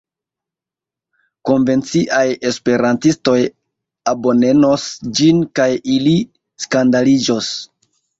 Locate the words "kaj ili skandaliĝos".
5.61-7.51